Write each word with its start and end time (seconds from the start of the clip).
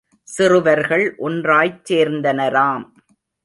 சிறுவர்கள் 0.23 1.15
ஒன்றாய்ச் 1.17 1.81
சேர்ந்தனராம். 1.89 2.85